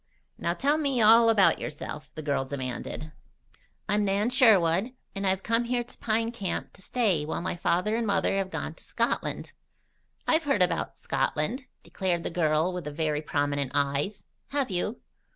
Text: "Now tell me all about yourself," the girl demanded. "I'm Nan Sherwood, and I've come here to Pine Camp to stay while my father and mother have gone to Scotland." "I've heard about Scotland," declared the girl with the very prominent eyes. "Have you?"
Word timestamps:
"Now 0.39 0.55
tell 0.55 0.79
me 0.79 0.99
all 0.99 1.29
about 1.29 1.59
yourself," 1.59 2.09
the 2.15 2.23
girl 2.23 2.43
demanded. 2.43 3.11
"I'm 3.87 4.03
Nan 4.03 4.31
Sherwood, 4.31 4.93
and 5.13 5.27
I've 5.27 5.43
come 5.43 5.65
here 5.65 5.83
to 5.83 5.97
Pine 5.99 6.31
Camp 6.31 6.73
to 6.73 6.81
stay 6.81 7.23
while 7.23 7.39
my 7.43 7.55
father 7.55 7.95
and 7.95 8.07
mother 8.07 8.35
have 8.37 8.49
gone 8.49 8.73
to 8.73 8.83
Scotland." 8.83 9.53
"I've 10.25 10.45
heard 10.45 10.63
about 10.63 10.97
Scotland," 10.97 11.67
declared 11.83 12.23
the 12.23 12.31
girl 12.31 12.73
with 12.73 12.85
the 12.85 12.91
very 12.91 13.21
prominent 13.21 13.73
eyes. 13.75 14.25
"Have 14.47 14.71
you?" 14.71 15.01